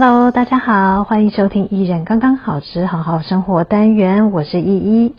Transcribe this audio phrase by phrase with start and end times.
[0.00, 5.16] Hello，大家好，欢迎收听《艺人刚刚好吃好好生活》单元，我是依依。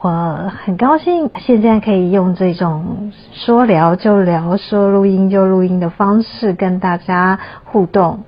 [0.00, 8.20] 我很高兴现在可以用这种说聊就聊、说录音就录音的方式跟大家互动，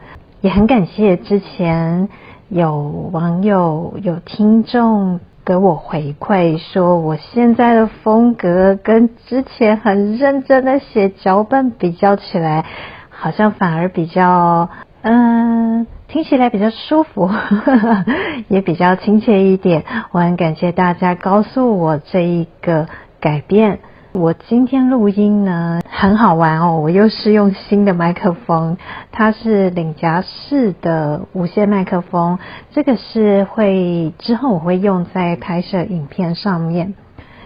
[0.42, 2.10] 也很感谢之前
[2.50, 12.66] 有网友、有听众给我回馈，说我现在的风格跟之前很认真的写脚本比较起来，
[13.08, 14.68] 好像反而比较。
[15.02, 18.04] 嗯，听起来比较舒服，呵呵，
[18.48, 19.84] 也比较亲切一点。
[20.12, 22.86] 我很感谢大家告诉我这一个
[23.20, 23.80] 改变。
[24.12, 28.76] 我今天录音呢，很好玩哦，我又是用新的麦克风，
[29.10, 32.38] 它是领夹式的无线麦克风，
[32.70, 36.94] 这个是会之后我会用在拍摄影片上面。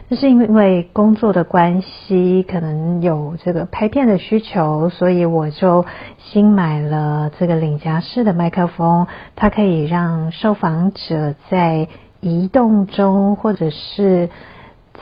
[0.09, 5.85] 这是因为工作的关系，可能有这个拍片的需求，所以我就
[6.19, 9.09] 新买了这个领夹式的麦克风。
[9.35, 11.89] 它可以让受访者在
[12.21, 14.31] 移动中，或者是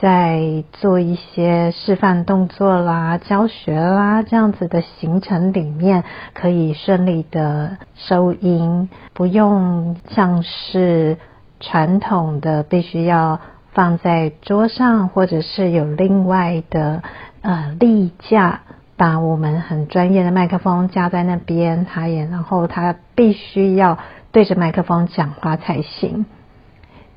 [0.01, 6.03] 在做一些示范动作啦、教学啦这样子的行程里面，
[6.33, 11.17] 可以顺利的收音，不用像是
[11.59, 13.39] 传统的必须要。
[13.75, 17.03] 放在桌上，或者是有另外的
[17.41, 18.61] 呃立架，
[18.95, 23.99] 把我们很专业的麦克风架在那边，他也然后他必须要
[24.31, 26.25] 对着麦克风讲话才行。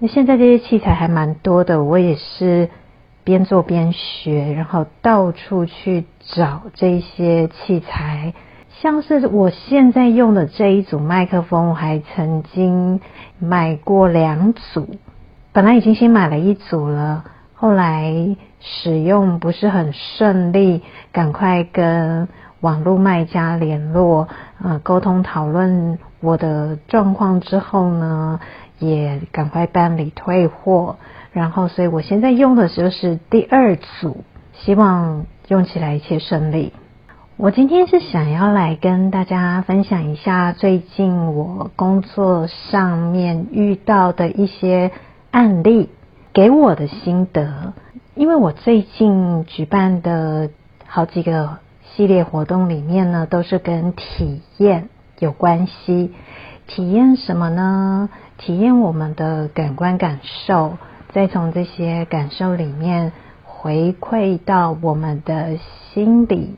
[0.00, 2.70] 那现在这些器材还蛮多的，我也是
[3.22, 8.34] 边做边学，然后到处去找这些器材，
[8.80, 13.00] 像是我现在用的这一组麦克风，我还曾经
[13.38, 14.88] 买过两组。
[15.58, 22.28] 本来已经先买了一组了，后来使用不是很顺利，赶快跟
[22.60, 24.28] 网络卖家联络，
[24.62, 28.38] 呃，沟通讨论我的状况之后呢，
[28.78, 30.94] 也赶快办理退货，
[31.32, 36.72] 然后所以我现在用的就是第二组，希望用起来一切顺利。
[37.36, 44.92] 我今天是想要来跟大家分享一下最近我工作上面遇到的一些。
[45.30, 45.90] 案例
[46.32, 47.74] 给我的心得，
[48.14, 50.50] 因为我最近举办的
[50.86, 56.12] 好几个系列活动里面呢，都是跟体验有关系。
[56.66, 58.08] 体验什么呢？
[58.38, 60.78] 体验我们的感官感受，
[61.12, 63.12] 再从这些感受里面
[63.44, 65.58] 回馈到我们的
[65.92, 66.56] 心里，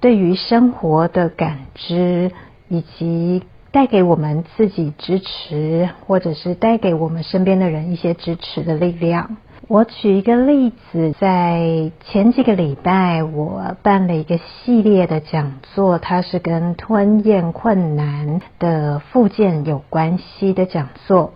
[0.00, 2.32] 对于生活的感知
[2.68, 3.42] 以及。
[3.70, 9.36] 带给我们自己支持，或者是带给我们身边的人一些支持的力量。
[9.66, 21.34] 我举一个例子，在前几个礼拜，我办了一个系列的讲座，它是跟吞咽困难的复健有关系的讲座。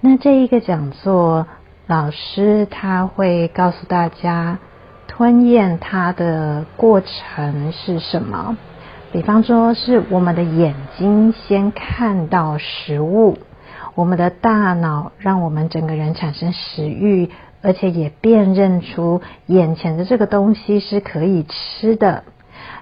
[0.00, 1.48] 那这一个讲座，
[1.88, 4.58] 老师他会告诉大家，
[5.08, 8.56] 吞咽它的过程是什么。
[9.12, 13.38] 比方说，是我们的眼睛先看到食物，
[13.94, 17.30] 我们的大脑让我们整个人产生食欲，
[17.62, 22.24] 而且也辨认出眼前的这个东西是可以吃的。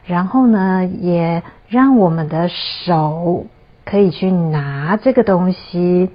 [0.07, 3.47] 然后呢，也让我们的手
[3.85, 6.11] 可以去拿这个东西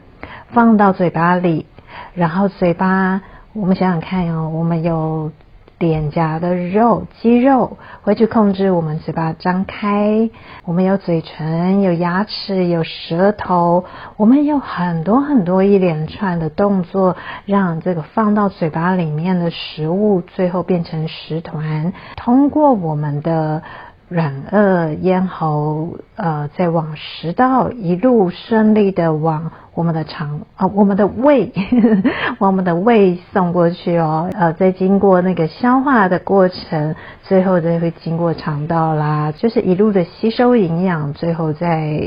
[0.50, 1.66] 放到嘴巴里，
[2.14, 3.22] 然后嘴巴，
[3.54, 5.32] 我们想想看哦，我们有。
[5.80, 10.30] 脸颊的肉、肌肉会去控制我们嘴巴张开，
[10.66, 13.86] 我们有嘴唇、有牙齿、有舌头，
[14.18, 23.64] 我们有很多很多一连串的动作，让这个放到嘴巴里面的食物最后变成食团，通过我们的。
[24.10, 31.62] 软腭、咽喉，呃，再往食道一路顺利的往我们的肠啊、呃，我们的胃，呵
[32.02, 42.02] 呵往我们的胃送过去哦，呃，再经过那个消化的过程，最后再会经过肠道啦，就是一路的吸收营养，最后再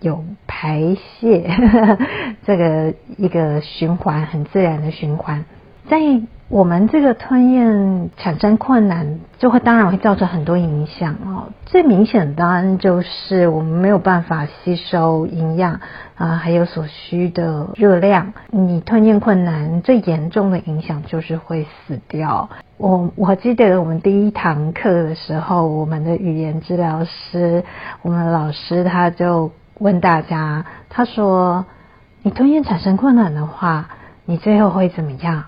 [0.00, 1.98] 有排泄，呵 呵
[2.46, 5.44] 这个一个循环，很自然的循环，
[5.86, 5.98] 在。
[6.52, 11.48] 我们这个吞咽产生困难，就会当然会造成很多影响哦。
[11.64, 15.80] 最明显的当然就是我们没有办法吸收营养
[16.14, 18.34] 啊，还有所需的热量。
[18.50, 22.50] 你吞咽困难最严重的影响就是会死掉。
[22.76, 27.64] 我我记得我们第一堂课的时候，我们的语言治疗师，
[28.02, 31.64] 我们老师他就问大家，他说
[32.22, 33.88] ：“你吞咽产生困难的话，
[34.26, 35.44] 你最后会怎么样？”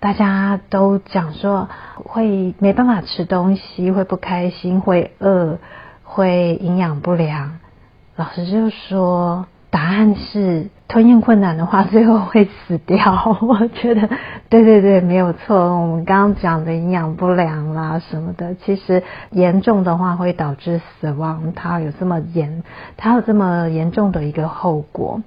[0.00, 5.58] 大家都讲说会没办法吃东西，会不开心，会饿，
[6.02, 7.58] 会营养不良。
[8.16, 13.36] 老师就说，答案是吞咽困难的话，最后会死掉。
[13.42, 14.08] 我觉得，
[14.48, 15.78] 对对对，没有错。
[15.78, 21.52] 我们刚刚讲的营养不良啦什么的，其实严重的话会导致死亡。
[21.54, 22.62] 它有这么严，
[22.96, 25.20] 它有这么严重的一个后果。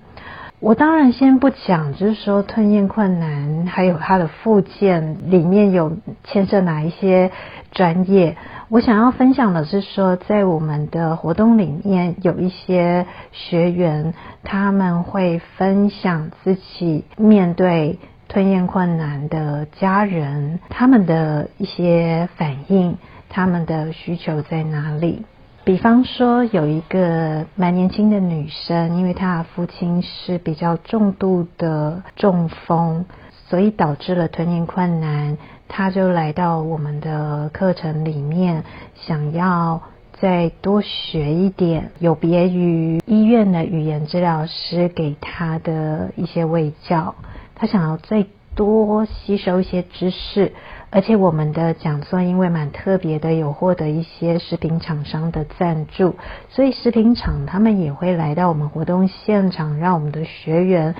[0.63, 7.31] 我当然先不讲，就是说吞咽困难，还有它的附件里面有牵涉哪一些
[7.73, 8.37] 专业。
[8.69, 14.13] 我想要分享的是说，在我们的活动里面，有一些学员
[14.43, 17.99] 他们会分享自己面对
[18.29, 22.95] 吞咽困难的家人，他们的一些反应，
[23.27, 25.25] 他们的需求在哪里。
[25.65, 33.05] 比方说，有一个蛮年轻的女生，因为她的父亲是比较重度的中风，
[33.47, 35.37] 所以导致了吞咽困难。
[35.69, 38.65] 她就来到我们的课程里面，
[38.95, 39.81] 想要
[40.19, 47.15] 再多学一点，有别于医院的语言治疗师给她的一些卫教，
[47.55, 50.51] 她想要再多吸收一些知识。
[50.95, 56.15] 而且我们的讲座因为蛮特别的，有获得一些食品厂商的赞助，
[56.49, 60.93] 所以食品厂他们也会来到我们活动现场，让我们的学员。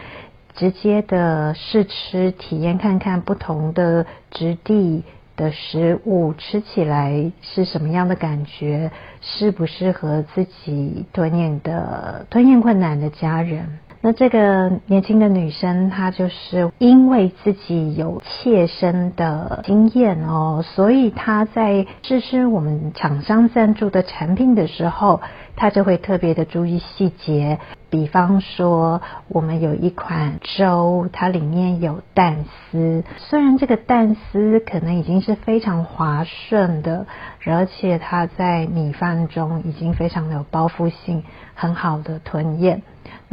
[0.55, 5.03] 直接的试吃体验看看不同的质地
[5.35, 8.91] 的食物，吃起来是什么样的感觉，
[9.21, 13.79] 适不适合自己吞咽的吞咽困难的家人。
[14.05, 25.21] 那这个年轻的女生，她就是因为自己有切身的经验哦，所以她在试吃我们厂商赞助的产品的时候，
[25.55, 27.59] 她就会特别的注意细节。
[27.89, 37.05] 比方说，我们有一款粥，它里面有蛋丝，虽然这个蛋丝可能已经是非常滑顺的，
[37.45, 41.23] 而且它在米饭中已经非常的有包覆性，
[41.53, 42.81] 很好的吞咽。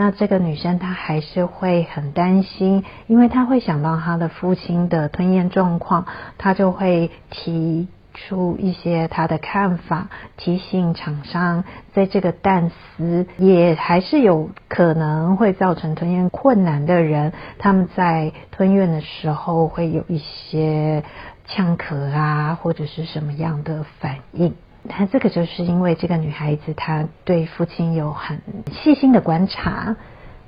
[0.00, 6.06] 那这个女生她还是会很担心，因为她会想到她的父亲的吞咽状况，
[6.38, 10.08] 她就会提出一些她的看法，
[10.38, 21.04] 提醒厂商，在这个蛋丝也还是有可能会造成吞咽困难的人，他们在吞咽的时候会有一些
[21.44, 24.54] 呛咳啊，或者是什么样的反应。
[24.82, 28.40] 那这个就是因为这个女孩子她对父亲有很
[28.72, 29.96] 细心的观察，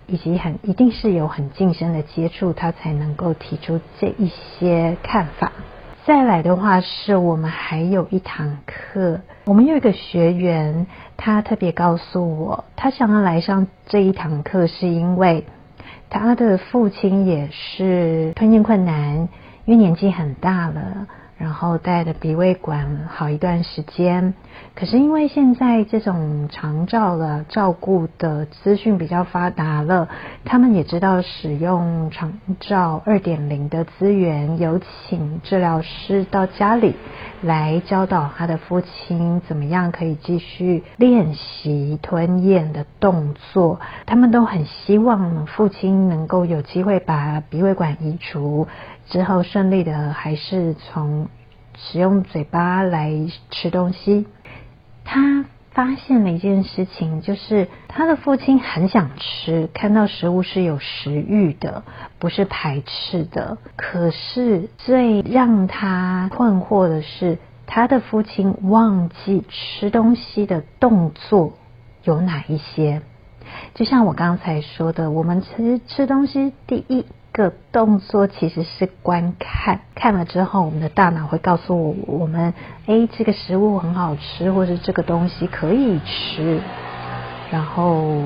[0.06, 5.52] 以及很一定是有很近身的接触，她才能够提出这一些看法。
[6.04, 15.44] 再来的话是我们还有一堂课，我们有一个学员，他特别告诉我，他想要来上这一堂课，是因为
[16.10, 19.28] 他的父亲也是吞咽困难，
[19.64, 21.06] 因为年纪很大了。
[21.42, 24.32] 然后带着鼻胃管好一段时间，
[24.76, 30.08] 可是因为现在这种长照的照顾的资讯比较发达了，
[30.44, 36.94] 他们也知道使用长照二点零的资源，有请治疗师到家里
[37.42, 43.80] 来教导他的父亲怎么样可以继续练习吞咽的动作。
[44.06, 48.68] 他们都很希望父亲能够有机会把鼻胃管移除。
[49.12, 51.28] 之后顺利的还是从
[51.76, 53.12] 使用嘴巴来
[53.50, 54.26] 吃东西。
[55.04, 61.82] 他发现了一件事情，就是他的父亲很想吃，看到食物是有食欲的，
[62.18, 63.58] 不是排斥的。
[63.76, 71.52] 可是最让他困惑的是，他的父亲忘记吃东西的动作
[72.02, 73.02] 有哪一些。
[73.74, 77.04] 就像我刚才说的，我们吃吃东西第一。
[77.32, 82.52] 个动作其实是观看，看了之后，我们的大脑会告诉我，我们
[82.86, 86.60] 诶，这个食物很好吃，或是这个东西可以吃，
[87.50, 88.22] 然后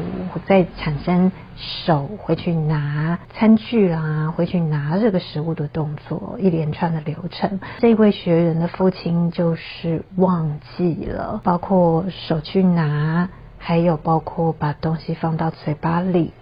[0.47, 7.61] 再产生手回去拿餐具啦，回去拿这个食物的动作，一连串的流程。
[7.79, 16.33] 这一位学员的父亲就是忘记了，包括手去拿，还有包括把东西放到嘴巴里，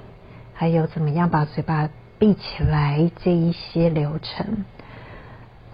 [0.54, 1.90] 还有怎么样把嘴巴。
[2.18, 4.64] 闭起来这一些流程，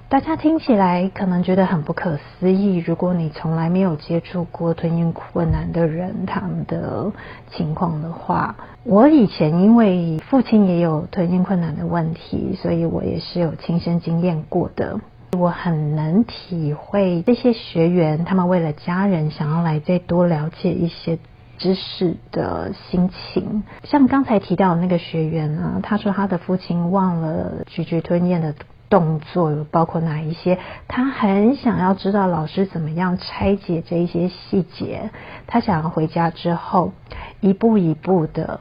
[0.08, 2.78] 大家听起来可能觉得很不可思议。
[2.78, 7.12] 如果你从来没有接触过吞咽困难的人，他们的
[7.50, 14.98] 情况的话，我以前因为父亲也有吞咽困难的问题，所以我也是有亲身经验过的。
[15.38, 21.18] 我很能体会这些学员，他们为了家人想要来再多了解一些。
[21.60, 28.54] 知识的心情，像刚才提到的那个学员呢，他说他的父亲忘了咀嚼吞咽的
[28.88, 30.58] 动作，包括哪一些？
[30.88, 35.10] 他很想要知道老师怎么样拆解这一些细节。
[35.46, 36.92] 他想要回家之后，
[37.40, 38.60] 一步一步的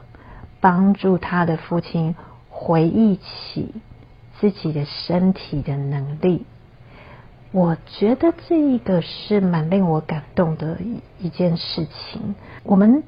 [0.60, 2.14] 帮助他的父亲
[2.50, 3.74] 回忆起
[4.38, 6.44] 自己的身体的能力。
[7.52, 10.78] 我觉得这一个是蛮令我感动的
[11.18, 12.34] 一件事情。
[12.62, 13.02] 我们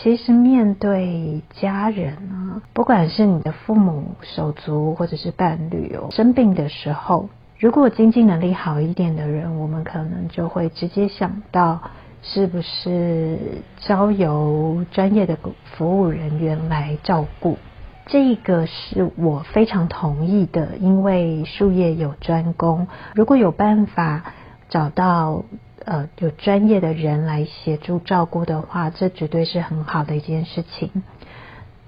[0.00, 7.28] 其实面对家人啊，不管是你的父母、手足或者是伴侣哦，生病的时候，
[7.58, 11.80] 如果经济能力好一点的人，我们可能就会直接想到，
[12.22, 13.36] 是不是
[13.78, 17.58] 交由专业的服务人员来照顾。
[18.08, 24.32] 这个是我非常同意的，因为术业有专攻，如果有办法
[24.70, 25.44] 找到
[25.84, 31.02] 呃有专业的人来协助照顾的话，这绝对是很好的一件事情。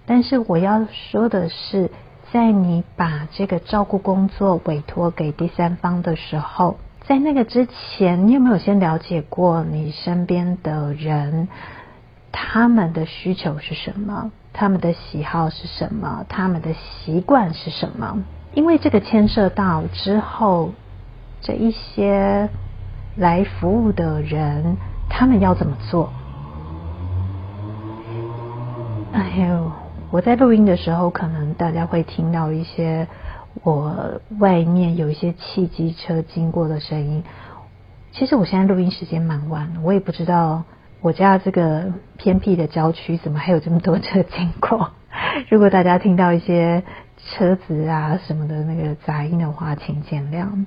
[0.05, 1.91] 但是我要说的是，
[2.33, 11.49] 在你把这个照顾工作委托给第三方的时候，在那个之前，你有没有先了解过你身边的人，
[12.31, 14.31] 他们的需求是什么？
[14.53, 16.25] 他们的喜好是什么？
[16.29, 18.25] 他们的习惯是什么？
[18.53, 20.73] 因为这个牵涉到之后
[21.41, 22.49] 这一些
[23.17, 24.77] 来服务的人，
[25.09, 26.13] 他们要怎么做？
[29.13, 29.71] 哎呦，
[30.11, 33.07] 我在录音的时候，可能大家会听到一些
[33.63, 37.23] 我外面有一些汽机车经过的声音。
[38.13, 40.65] 其实我现在录音时间蛮晚，我也不知道。
[41.03, 44.91] 我家这个偏僻的郊区，怎么还有这么多车经过？
[45.49, 46.83] 如果大家听到一些
[47.17, 50.67] 车子啊什么的那个杂音的话，请见谅。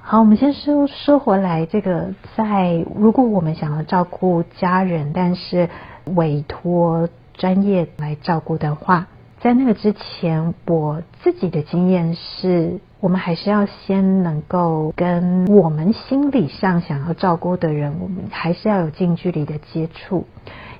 [0.00, 5.68] 好，我们先说说回来，这个在如果我们想要照顾家人，但是
[6.14, 9.08] 委托专业来照顾的话。
[9.40, 20.26] 在那个之前，我自己的经验是，我们还是要先能够跟我们心理上想要照顾的人，我们还是要有近距离的接触，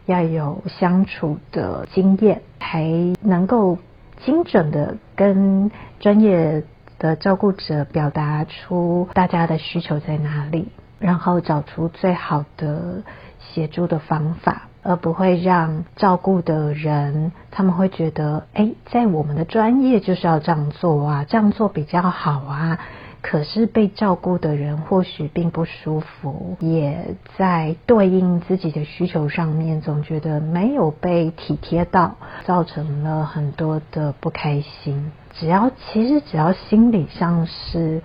[0.05, 2.85] 要有相处的经验，还
[3.23, 3.79] 能够
[4.25, 5.71] 精准的跟
[6.01, 6.65] 专业
[6.99, 13.05] 的照顾者表达出大家的需求在哪里，然后找出最好的
[13.39, 14.68] 协助的方法。
[14.89, 22.79] 而不会让照顾的人，他们会觉得，哎，在我们的专业就是要这样做啊，这样做比较好啊。
[23.21, 32.17] 可是被照顾的人或许并不舒服，也在对应自己的需求上面，总觉得没有被体贴到，
[32.47, 35.13] 造成了很多的不开心。
[35.35, 38.01] 只要其实只要心理上是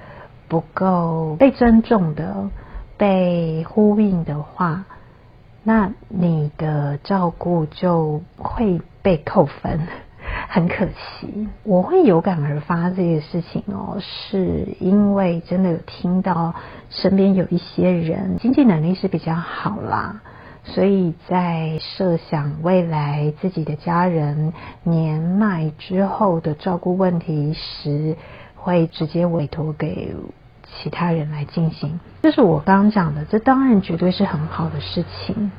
[0.50, 2.50] 不够被尊重的、
[2.98, 4.84] 被呼应的话。
[5.64, 9.88] 那你的照顾就会被扣分，
[10.50, 11.48] 很可惜。
[11.64, 16.54] 我会有感而发这个事情哦，是因为真的有听到
[16.90, 20.22] 身边有一些人经济能力是比较好啦，
[20.66, 24.54] 所以在设想未来自己的家人
[24.84, 28.18] 年迈之后的照顾问题时，
[28.56, 30.14] 会直接委托给
[30.76, 35.52] 其他人来进行，这是我刚刚讲的，这当然绝对是很好的事情，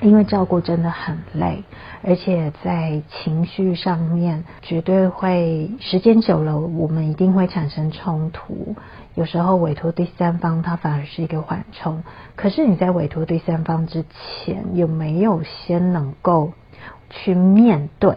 [0.00, 1.62] 因为照顾真的很累，
[2.02, 8.74] 而且在情绪上面绝对会时间久了，我们一定会产生冲突。
[9.14, 12.02] 有时候委托第三方，它反而是一个缓冲。
[12.34, 16.52] 可是你在委托第三方之前，有没有先能够
[17.10, 18.16] 去面对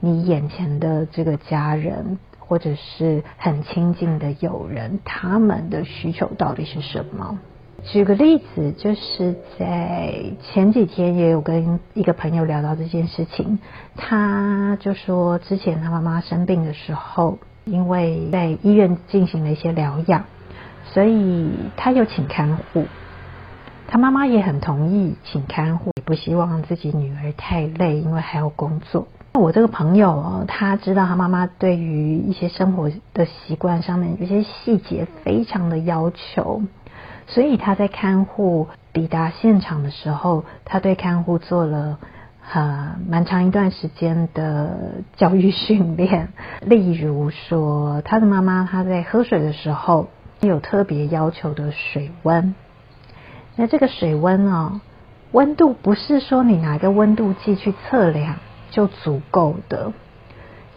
[0.00, 2.18] 你眼前的这个家人？
[2.46, 7.38] 或者是很亲近的友人，他们的需求到底是什么？
[7.84, 10.12] 举个例子，就是在
[10.42, 13.58] 前几天也有跟一个朋友聊到这件事情，
[13.96, 20.24] 他就说之前他妈妈生病的时候，因为在医院进行了一些疗养，
[20.84, 22.86] 所以他有请看护，
[23.86, 29.08] 他妈妈也很同意请看护，不希望自己女儿太累，因为还要工作。
[29.34, 36.62] 我这个朋友哦，他知道他妈妈对于一些生活的习惯上面有些细节非常的要求，
[37.26, 41.98] 所以他在看护抵达现场的时候，他对看护做了
[42.52, 46.28] 呃蛮长一段时间的教育训练。
[46.64, 50.08] 例如说，他的妈妈他在喝水的时候
[50.40, 52.54] 有特别要求的水温，
[53.56, 54.80] 那这个水温哦，
[55.32, 58.36] 温度不是说你拿个温度计去测量。
[58.68, 59.92] 就足够的，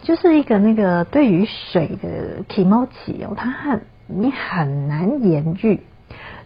[0.00, 5.80] 就是一个那个对于水的気持ち哦，它很你很难言喻，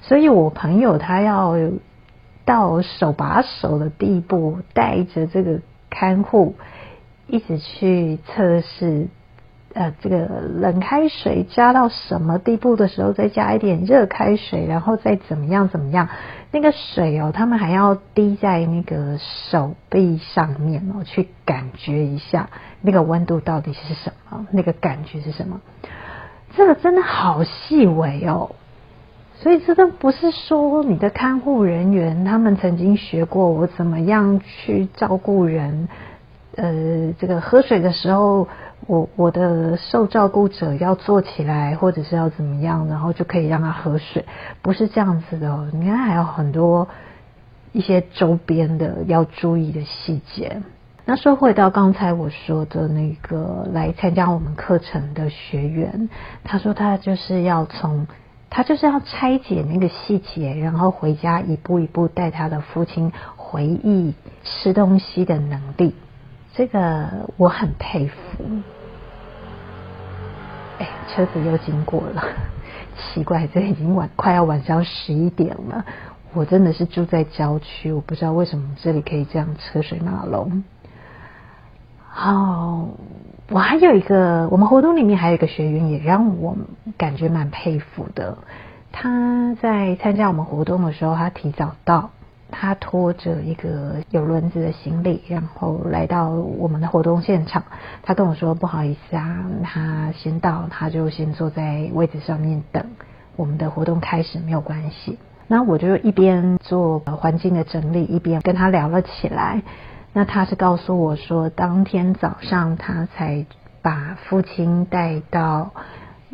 [0.00, 1.54] 所以我朋友他要
[2.44, 6.56] 到手把手的地步，带着这个看护
[7.28, 9.06] 一直去测试
[9.74, 16.08] 呃，这个冷开水加到什么地步的时候，再加一点热开水，然后再怎么样怎么样。
[16.52, 22.50] 那个水哦，他们还要滴在那个手臂上面哦，去感觉一下
[22.82, 25.60] 那个温度到底是什么，那个感觉是什么。
[26.56, 28.52] 这个真的好细微哦，
[29.34, 35.88] 所以这都不是说你的看护人员他们曾经学过我怎么样去照顾人。
[36.56, 38.46] 呃，这个喝水的时候，
[38.86, 44.24] 我我的受照顾者要坐起来，或者是要怎么样，然后就可以让他喝水，
[44.62, 45.70] 不是这样子的哦。
[45.72, 46.88] 你看还有很多
[47.72, 50.62] 一些周边的要注意的细节。
[51.06, 56.08] 那说回到刚才我说的那个来参加我们课程的学员，
[56.44, 58.06] 他说他就是要从
[58.48, 64.14] 他就是要拆解那个细节，然后回家一步一步带他的父亲回忆
[64.44, 65.94] 吃东西的能力。
[66.56, 68.44] 这个我很佩服。
[70.78, 72.22] 哎，车子又经过了，
[72.96, 75.84] 奇怪，这已经晚快要晚上十一点了。
[76.32, 80.64] 我真的是住在郊区，我不知道为什么这里可以这样车水马龙。
[82.16, 82.88] 哦，
[83.50, 86.56] 我还有一个，我们活动里面还有一个学员也让我
[86.96, 88.38] 感觉蛮佩服的。
[88.92, 92.10] 他在参加我们活动的时候，他提早到。
[92.56, 97.64] 他拖着一个有轮子的行李，然后来到我们的活动现场。
[98.04, 102.86] 他跟我说：“不好意思啊，他先到，他就先坐在位置上面等
[103.34, 105.18] 我们的活动开始，没有关系。”
[105.48, 109.62] 那我就一边做环境的整理，一边跟他聊了起来。
[110.12, 113.44] 那他是告诉我说，当天早上他才
[113.82, 115.72] 把父亲带到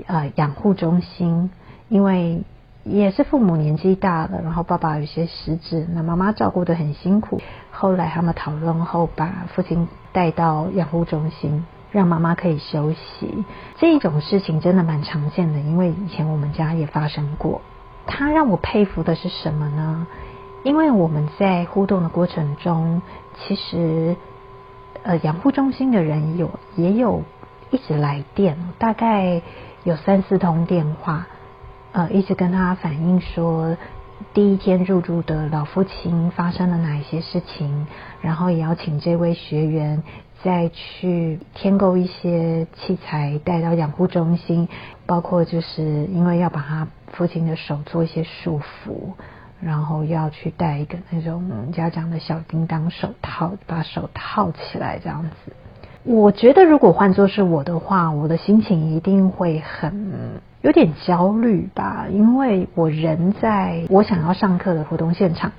[0.07, 1.51] 呃养护中心，
[1.89, 2.45] 因为。
[2.91, 7.41] 也是父母年纪大了，然后爸爸有些失智，那妈妈照顾得很辛苦。
[7.71, 13.45] 后来他们讨论后，把父亲带到养护中心，让妈妈可以休息。
[13.77, 17.61] 这种事情真的蛮常见的，因为以前我们家也发生过。
[18.07, 20.07] 他让我佩服的是什么呢？
[20.65, 23.03] 因为我们在互动的过程中，
[23.39, 24.17] 其实
[25.05, 27.23] 呃养护中心的人有也有
[27.71, 29.43] 一直来电，大概
[29.85, 31.29] 有三四通电话。
[31.93, 33.77] 呃，一直跟他反映说，
[34.33, 37.87] 第一天入住的老父亲发生了哪一些事情，
[38.21, 40.03] 然后也要请这位学员
[40.45, 44.69] 再去添购一些器材带到养护中心，
[45.05, 49.15] 包括就是因为要把他父亲的手做一些束缚，
[49.61, 55.53] 然后要去戴一个那种家长的小叮当手套，把手套起来这样子。
[56.05, 60.41] 我觉得如果换作是我的话，我的心情一定会很。
[60.63, 65.53] 有点焦虑吧，因为我人在我想要上课的活动现场，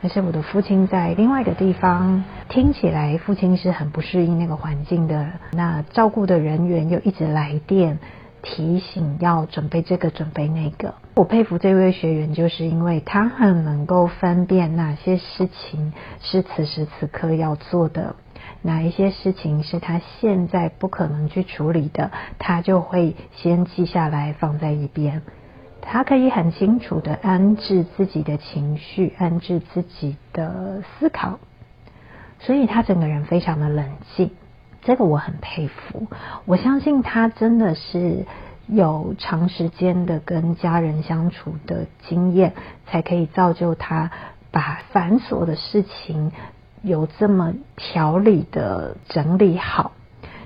[0.00, 5.26] 但是我的父亲在另外一个地方，听起来父亲是很不适应那个环境的。
[5.52, 7.98] 那照顾的人员又一直来电
[8.42, 10.94] 提醒要准备这个准备那个。
[11.14, 18.14] 我佩服这位学员，就是因为他很能够分辨哪些事情是此时此刻要做的。
[18.62, 25.22] 哪一些事情是他现在不可能去处理的，他就会先记下来放在一边。
[25.80, 31.38] 他可以很清楚地安置自己的情绪，安置自己的思考，
[32.40, 34.30] 所以他整个人非常的冷静。
[34.88, 36.06] 这个我很佩服，
[36.46, 38.24] 我相信他真的是
[38.66, 42.54] 有长时间的跟家人相处的经验，
[42.86, 44.10] 才可以造就他
[44.50, 46.32] 把繁琐的事情。
[46.80, 49.92] 有这么条理的整理好，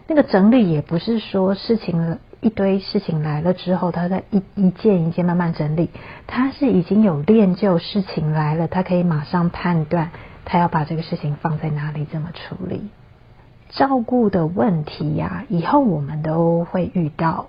[0.08, 5.90] 那个整理也不是说事情一堆事情来了之后，他再一一件一件慢慢整理，
[6.26, 10.10] 他是已经有练就事情来了，他可以马上判断
[10.44, 12.88] 他要把这个事情放在哪里，怎么处理。
[13.72, 17.48] 照顾的问题呀，以后我们都会遇到，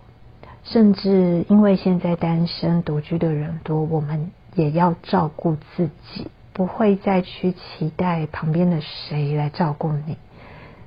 [0.64, 6.28] 甚至因为现在单身独居的人多，我们也要照顾自己。
[6.56, 10.18] 不会再去期待旁边的谁来照顾你。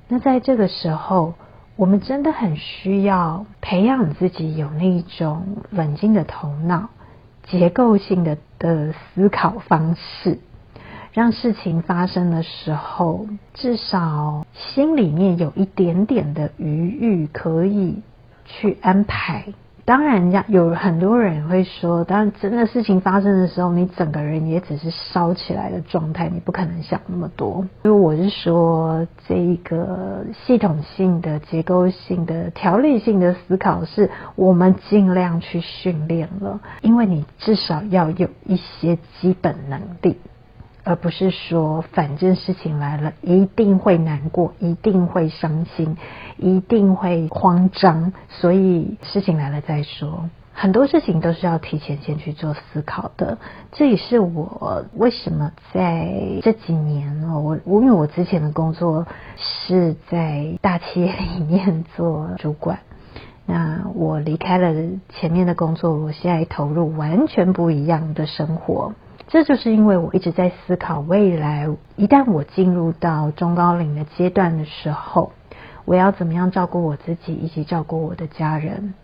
[0.07, 1.35] 那在这个时候，
[1.75, 6.91] 我们真的很需要培养自己有那种冷静的头脑、
[7.49, 10.39] 结构性的的思考方式，
[11.17, 18.03] 让事情发生的时候，至少心里面有一点点的余裕，可以
[18.45, 19.47] 去安排。
[19.87, 27.67] 当然，人家有很多人会说，当然，真的事情发生的时候，你整个人也只是烧起来的状态，你不可能想那么多。
[27.85, 40.19] 因为我是说，这一个系统性的、结构性的、条理性的思考，是我们尽量去训练了，因为你至少要有一些基本能力。
[40.87, 45.97] 而不是说反正事情来了一定会难过，一定会伤心，
[46.39, 50.31] 一定会慌张，所以事情来了再说。
[50.53, 53.37] 很多事情都是要提前先去做思考的，
[53.73, 56.09] 这也是我为什么在
[56.41, 62.79] 这几年哦，我我因为我之前的工作是在大企业里面做主管，
[63.45, 64.73] 那我离开了
[65.09, 68.95] 前面的工作，我现在投入完全不一样的生活，
[69.29, 75.33] 这就是因为我一直在思考未来，一旦我进入到中高龄的阶段的时候，
[75.85, 78.95] 我要怎么样照顾我自己以及照顾我的家人，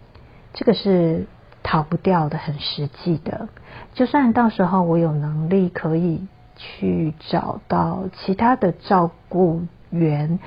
[0.52, 1.26] 这个是。
[1.64, 3.48] 逃不掉的，很实际的。
[3.94, 10.40] 就算到时候我有能力可以去找到其他的照顾员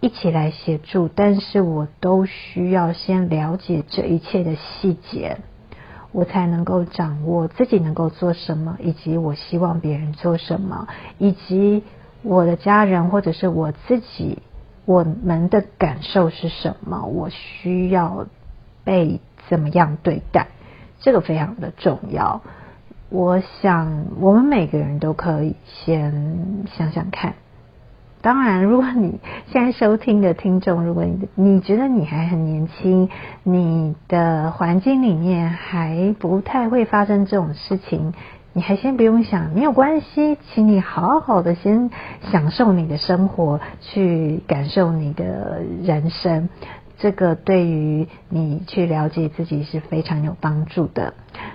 [0.00, 5.38] 一起来协助，但是我都需要先了解这一切的细节，
[6.12, 11.84] 我才能够掌握自己能够做什么，以及我希望别人做什么，以及
[12.22, 14.38] 我的家人或者是我自己，
[14.84, 18.26] 我们的感受是什么，我需要
[18.84, 20.48] 被怎么样对待。
[21.00, 22.40] 这个非常的重要，
[23.08, 27.34] 我想我们每个人都可以先想想看。
[28.20, 29.20] 当然，如果你
[29.52, 33.08] 现在收听的听众，如果你你觉得你还很年轻，
[33.44, 38.12] 你的环境里面还不太会发生这种事情，
[38.52, 41.90] 你还先不用想，没有关系，请你好好的先
[42.32, 46.48] 享受你的生活，去感受你的人生。
[47.00, 51.14] 这个对于你去了解自己是非常有帮助的。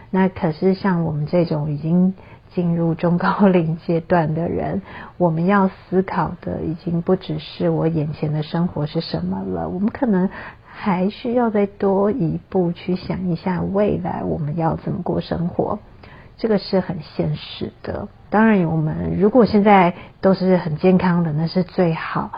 [0.09, 2.13] 那可是像我们这种已经
[2.55, 4.81] 进入中高龄阶段的人，
[5.17, 10.29] 我们要思考的已经不只是我眼前的生活是什么了，我们可能
[10.65, 15.79] 还需要再多一步去想一下未来我们要怎么过生活。
[16.35, 18.07] 这个是很现实的。
[18.29, 22.31] 当然，我们如果现在都是很健康的，那是最好。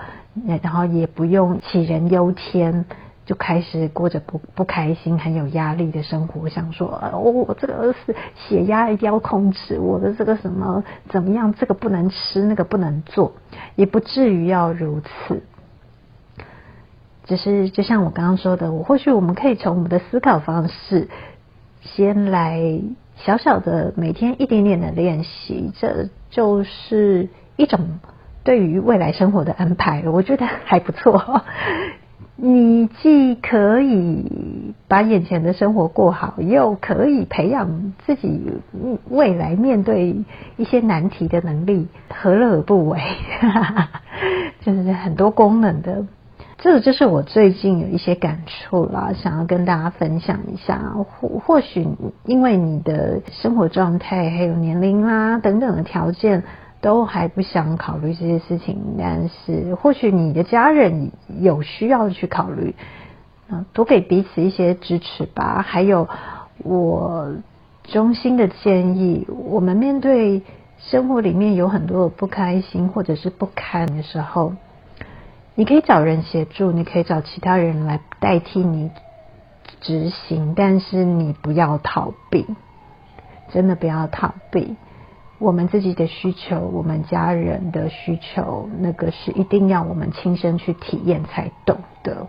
[0.62, 2.84] 然后也不用杞人忧天，
[3.26, 6.48] 就开始过着不不开心、很有压力的生活。
[6.48, 13.34] 想说，哦，我这个是血压一定要控制，我的这个什么怎么样，这个不能吃，那个不能做，
[13.76, 15.44] 也不至于要如此。
[17.26, 21.10] 只是就像我刚刚说的，我或许我们可以从我们的思考方式，
[21.82, 22.80] 先来
[23.16, 28.00] 小小的每天一点点的练习，这就是一种。
[28.44, 31.42] 对于未来生活的安排，我觉得还不错。
[32.38, 38.42] 你既可以把眼前的生活过好，又可以培养自己
[39.10, 40.24] 未来面对
[40.58, 43.00] 一些难题的能力，何乐而不为？
[44.62, 46.06] 就是很多功能的。
[46.58, 50.78] 这个就是我最近有一些感触啦，想要跟大家分享一下。
[51.20, 51.88] 或或许
[52.26, 56.44] 因为你的生活状态，还有年龄啦等等的条件。
[56.86, 62.76] 都还不想考虑这些事情，但是或许你的家人有需要去考虑，
[63.50, 65.66] 啊，多给彼此一些支持吧。
[65.68, 66.08] 还有，
[66.60, 67.38] 我
[67.86, 70.44] 衷心的建议，我们面对
[70.78, 74.54] 生活里面有很多的不开心或者是不堪的时候，
[75.56, 78.92] 你可以找人协助，你可以找其他人来代替你
[79.82, 82.46] 执行，但是你不要逃避，
[83.52, 84.76] 真的不要逃避。
[85.38, 92.28] 我们自己的需求，我们家人的需求，那个是一定要我们亲身去体验才懂的。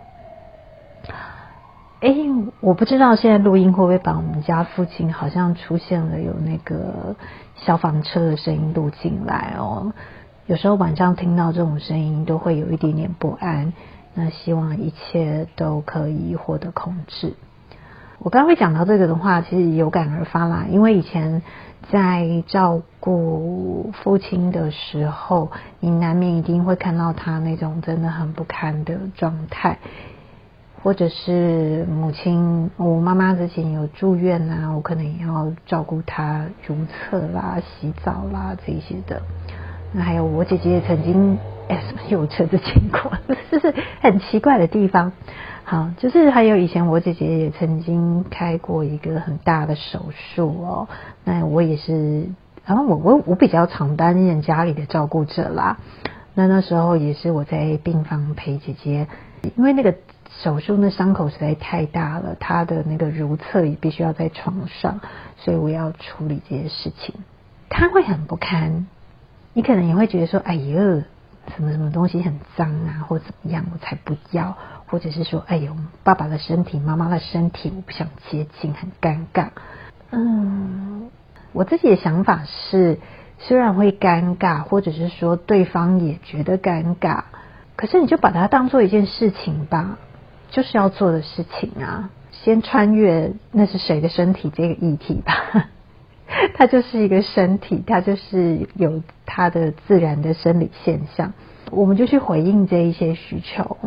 [2.01, 2.13] 哎，
[2.59, 7.15] 我不知道现在录音会不会把我们家附近好像出现了有那个
[7.55, 9.93] 消防车的声音录进来哦。
[10.45, 13.71] 有时候晚上听到这种声音，都会有一点点不安。
[14.13, 17.35] 那希望一切都可以获得控制。
[18.19, 21.41] 我刚刚会讲到这个的话，其实有感而发啦，因为以前。
[21.91, 29.79] 在照顾父亲的时候，你难免一定会看到他那种真的很不堪的状态，
[30.83, 39.21] 或者是母亲，我妈妈之前有住院啊，我可能也要照顾她如厕啦、洗澡啦这些的。
[39.93, 41.37] 那还有我姐姐曾经，
[41.69, 43.17] 哎，什么有车的情况，
[43.49, 45.13] 这是很奇怪的地方。
[45.69, 50.87] 好，就是还有以前我姐姐也曾经开过一个很大的手术哦，
[51.25, 52.29] 那我也是，
[52.65, 55.77] 然后我我我比较常担任家里的照顾者啦，
[56.35, 59.07] 那那时候也是我在病房陪姐姐，
[59.57, 59.93] 因为那个
[60.41, 65.01] 手术那伤口实在太大了，她的那个如厕也必须要在床上，
[65.35, 67.13] 所以我要处理这些事情，
[67.67, 68.87] 她会很不堪，
[69.51, 71.03] 你可能也会觉得说，哎呦。
[71.55, 79.49] 什么什么东西很脏啊，或怎么样，我才不要，或者是说，哎呦，爸爸的身体、妈妈的身体，我不想接近，很尴尬。
[80.11, 81.09] 嗯，
[81.51, 82.99] 我自己的想法是，
[83.37, 87.23] 虽然会尴尬，或者是说对方也觉得尴尬，
[87.75, 89.97] 可是你就把它当做一件事情吧，
[90.49, 92.09] 就是要做的事情啊。
[92.31, 95.33] 先穿越那是谁的身体这个议题吧，
[96.55, 101.33] 它就是一个身体，它就是有它的自然的生理现象，
[101.71, 103.77] 我们就去回应这一些需求，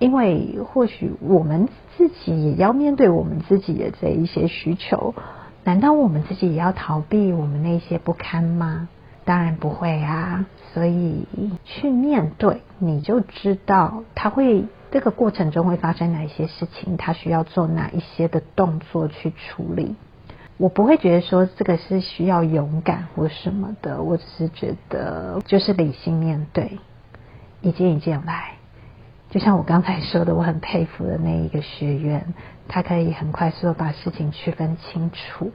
[0.00, 5.14] 因为或许我们自己也要面对我们自己的这一些需求。
[5.62, 8.88] 难道我们自己也要逃避我们那些不堪吗？
[9.26, 10.46] 当然不会啊！
[10.72, 11.26] 所以
[11.64, 19.94] 去面对，你就知道他会这个过程中会发生哪一些事情，他需要做哪一些的动作去处理。
[20.56, 26.78] 我不会觉得说这个是需要勇敢或什么的，我只是觉得就是理性面对，
[27.60, 28.54] 一件一件来。
[29.30, 32.34] 就像我刚才说的，我很佩服的那一个学员，
[32.66, 35.52] 他可以很快速的把事情区分清楚，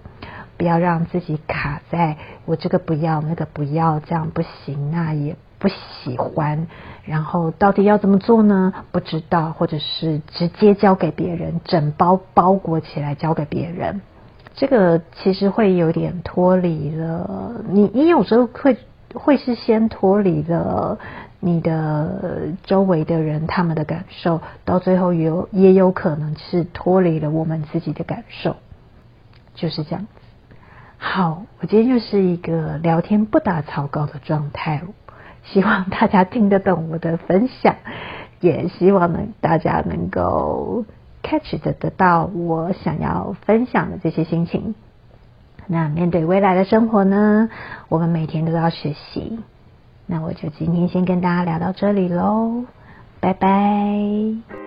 [0.55, 6.67] 不要让自己卡在我这个不要，那个不要，这样不行，那也不喜欢，
[7.03, 8.73] 然后到底要怎么做呢？
[8.93, 13.99] 不知道，或者是直接交给别人，整包包裹起来交给别人，
[14.53, 18.77] 这个其实会有点脱离了你，你有时候会
[19.13, 20.97] 会是先脱离了。
[21.45, 28.55] 你的周围的人，他们的感受，到最后有也有可能是脱离了我们自己的感受，
[29.53, 30.07] 就是这样子。
[30.97, 34.81] 好，我今天又是一个聊天不打草稿的状态，
[35.43, 37.75] 希望大家听得懂我的分享，
[38.39, 40.85] 也希望呢大家能够
[41.21, 44.73] catch 得得到我想要分享的这些心情。
[45.67, 47.51] 那面对未来的生活呢，
[47.87, 49.37] 我们每天都要学习。
[50.07, 52.65] 那我就今天先跟大家聊到这里喽，
[53.19, 54.64] 拜拜。